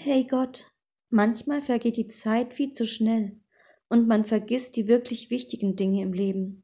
Hey 0.00 0.22
Gott, 0.22 0.70
manchmal 1.10 1.60
vergeht 1.60 1.96
die 1.96 2.06
Zeit 2.06 2.54
viel 2.54 2.72
zu 2.72 2.86
schnell 2.86 3.36
und 3.88 4.06
man 4.06 4.24
vergisst 4.24 4.76
die 4.76 4.86
wirklich 4.86 5.28
wichtigen 5.28 5.74
Dinge 5.74 6.02
im 6.02 6.12
Leben. 6.12 6.62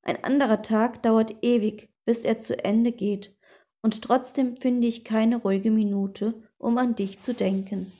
Ein 0.00 0.24
anderer 0.24 0.62
Tag 0.62 1.02
dauert 1.02 1.44
ewig, 1.44 1.90
bis 2.06 2.24
er 2.24 2.40
zu 2.40 2.64
Ende 2.64 2.92
geht, 2.92 3.36
und 3.82 4.00
trotzdem 4.00 4.56
finde 4.56 4.86
ich 4.86 5.04
keine 5.04 5.36
ruhige 5.36 5.70
Minute, 5.70 6.42
um 6.56 6.78
an 6.78 6.94
dich 6.94 7.20
zu 7.20 7.34
denken. 7.34 7.92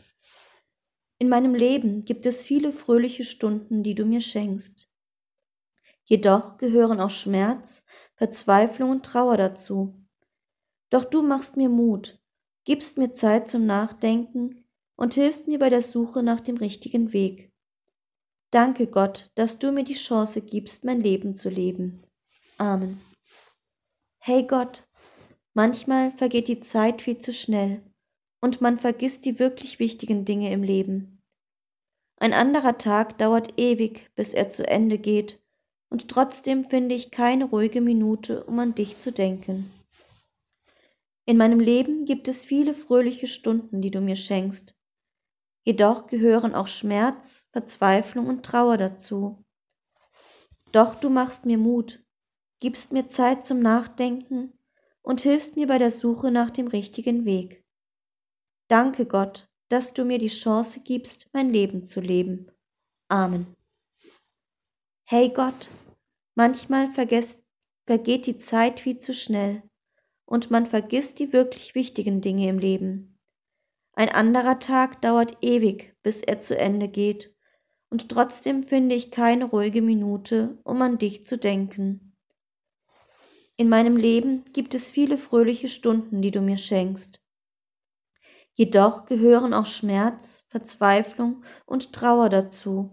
In 1.18 1.28
meinem 1.28 1.54
Leben 1.54 2.06
gibt 2.06 2.24
es 2.24 2.42
viele 2.42 2.72
fröhliche 2.72 3.24
Stunden, 3.24 3.82
die 3.82 3.94
du 3.94 4.06
mir 4.06 4.22
schenkst. 4.22 4.88
Jedoch 6.06 6.56
gehören 6.56 6.98
auch 7.02 7.10
Schmerz, 7.10 7.84
Verzweiflung 8.14 8.88
und 8.88 9.04
Trauer 9.04 9.36
dazu. 9.36 10.02
Doch 10.88 11.04
du 11.04 11.20
machst 11.20 11.58
mir 11.58 11.68
Mut, 11.68 12.18
gibst 12.66 12.98
mir 12.98 13.14
Zeit 13.14 13.48
zum 13.48 13.64
Nachdenken 13.64 14.64
und 14.96 15.14
hilfst 15.14 15.46
mir 15.46 15.58
bei 15.58 15.70
der 15.70 15.82
Suche 15.82 16.22
nach 16.22 16.40
dem 16.40 16.56
richtigen 16.56 17.12
Weg. 17.12 17.52
Danke 18.50 18.88
Gott, 18.88 19.30
dass 19.36 19.58
du 19.58 19.70
mir 19.70 19.84
die 19.84 19.94
Chance 19.94 20.42
gibst, 20.42 20.84
mein 20.84 21.00
Leben 21.00 21.36
zu 21.36 21.48
leben. 21.48 22.02
Amen. 22.58 23.00
Hey 24.18 24.44
Gott, 24.44 24.86
manchmal 25.54 26.10
vergeht 26.10 26.48
die 26.48 26.60
Zeit 26.60 27.02
viel 27.02 27.20
zu 27.20 27.32
schnell 27.32 27.82
und 28.40 28.60
man 28.60 28.80
vergisst 28.80 29.24
die 29.24 29.38
wirklich 29.38 29.78
wichtigen 29.78 30.24
Dinge 30.24 30.52
im 30.52 30.64
Leben. 30.64 31.22
Ein 32.18 32.32
anderer 32.32 32.78
Tag 32.78 33.18
dauert 33.18 33.60
ewig, 33.60 34.10
bis 34.16 34.34
er 34.34 34.50
zu 34.50 34.66
Ende 34.66 34.98
geht, 34.98 35.40
und 35.88 36.08
trotzdem 36.08 36.64
finde 36.64 36.96
ich 36.96 37.12
keine 37.12 37.44
ruhige 37.44 37.80
Minute, 37.80 38.42
um 38.44 38.58
an 38.58 38.74
dich 38.74 38.98
zu 38.98 39.12
denken. 39.12 39.70
In 41.28 41.38
meinem 41.38 41.58
Leben 41.58 42.04
gibt 42.04 42.28
es 42.28 42.44
viele 42.44 42.72
fröhliche 42.72 43.26
Stunden, 43.26 43.82
die 43.82 43.90
du 43.90 44.00
mir 44.00 44.14
schenkst. 44.14 44.76
Jedoch 45.64 46.06
gehören 46.06 46.54
auch 46.54 46.68
Schmerz, 46.68 47.48
Verzweiflung 47.50 48.28
und 48.28 48.46
Trauer 48.46 48.76
dazu. 48.76 49.44
Doch 50.70 50.94
du 50.94 51.10
machst 51.10 51.44
mir 51.44 51.58
Mut, 51.58 52.00
gibst 52.60 52.92
mir 52.92 53.08
Zeit 53.08 53.44
zum 53.44 53.58
Nachdenken 53.58 54.56
und 55.02 55.20
hilfst 55.20 55.56
mir 55.56 55.66
bei 55.66 55.78
der 55.78 55.90
Suche 55.90 56.30
nach 56.30 56.50
dem 56.50 56.68
richtigen 56.68 57.24
Weg. 57.24 57.64
Danke 58.68 59.04
Gott, 59.04 59.48
dass 59.68 59.94
du 59.94 60.04
mir 60.04 60.18
die 60.18 60.28
Chance 60.28 60.78
gibst, 60.80 61.28
mein 61.32 61.50
Leben 61.50 61.86
zu 61.86 62.00
leben. 62.00 62.52
Amen. 63.08 63.52
Hey 65.08 65.30
Gott, 65.30 65.70
manchmal 66.36 66.92
vergesst, 66.92 67.42
vergeht 67.84 68.26
die 68.26 68.38
Zeit 68.38 68.78
viel 68.78 69.00
zu 69.00 69.12
schnell 69.12 69.68
und 70.26 70.50
man 70.50 70.66
vergisst 70.66 71.20
die 71.20 71.32
wirklich 71.32 71.74
wichtigen 71.74 72.20
Dinge 72.20 72.48
im 72.48 72.58
Leben. 72.58 73.18
Ein 73.92 74.10
anderer 74.10 74.58
Tag 74.58 75.00
dauert 75.00 75.38
ewig, 75.40 75.94
bis 76.02 76.22
er 76.22 76.40
zu 76.42 76.58
Ende 76.58 76.88
geht, 76.88 77.34
und 77.88 78.10
trotzdem 78.10 78.64
finde 78.64 78.94
ich 78.96 79.12
keine 79.12 79.46
ruhige 79.46 79.80
Minute, 79.80 80.58
um 80.64 80.82
an 80.82 80.98
dich 80.98 81.26
zu 81.26 81.38
denken. 81.38 82.16
In 83.56 83.68
meinem 83.68 83.96
Leben 83.96 84.44
gibt 84.52 84.74
es 84.74 84.90
viele 84.90 85.16
fröhliche 85.16 85.68
Stunden, 85.68 86.20
die 86.20 86.32
du 86.32 86.42
mir 86.42 86.58
schenkst. 86.58 87.22
Jedoch 88.52 89.06
gehören 89.06 89.54
auch 89.54 89.66
Schmerz, 89.66 90.44
Verzweiflung 90.48 91.44
und 91.64 91.92
Trauer 91.92 92.28
dazu. 92.28 92.90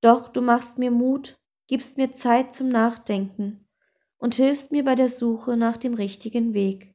Doch 0.00 0.28
du 0.28 0.42
machst 0.42 0.78
mir 0.78 0.90
Mut, 0.90 1.40
gibst 1.66 1.96
mir 1.96 2.12
Zeit 2.12 2.54
zum 2.54 2.68
Nachdenken 2.68 3.66
und 4.22 4.36
hilfst 4.36 4.70
mir 4.70 4.84
bei 4.84 4.94
der 4.94 5.08
Suche 5.08 5.56
nach 5.56 5.76
dem 5.76 5.94
richtigen 5.94 6.54
Weg. 6.54 6.94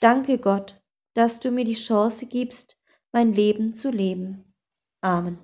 Danke 0.00 0.36
Gott, 0.36 0.82
dass 1.14 1.38
du 1.38 1.52
mir 1.52 1.64
die 1.64 1.74
Chance 1.74 2.26
gibst, 2.26 2.76
mein 3.12 3.32
Leben 3.32 3.72
zu 3.72 3.88
leben. 3.88 4.52
Amen. 5.00 5.38